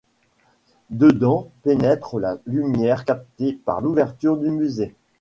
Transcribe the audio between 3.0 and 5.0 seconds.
captée par l'ouverture du musée.